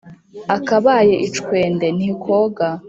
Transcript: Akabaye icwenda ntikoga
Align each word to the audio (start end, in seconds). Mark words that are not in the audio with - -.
Akabaye 0.55 1.15
icwenda 1.27 1.85
ntikoga 1.95 2.65